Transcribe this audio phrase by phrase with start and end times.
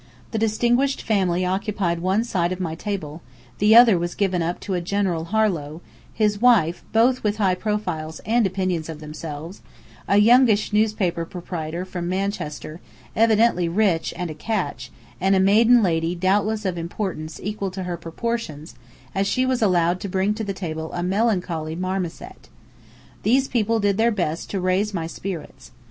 [0.31, 3.21] The distinguished family occupied one side of my table:
[3.59, 5.79] the other was given up to a General Harlow,
[6.11, 9.61] his wife (both with high profiles and opinions of themselves),
[10.07, 12.81] a youngish newspaper proprietor from Manchester,
[13.15, 17.95] evidently rich and a "catch," and a maiden lady doubtless of importance equal to her
[17.95, 18.73] proportions,
[19.13, 22.49] as she was allowed to bring to the table a melancholy marmoset.
[23.21, 25.69] These people did their best to raise my spirits.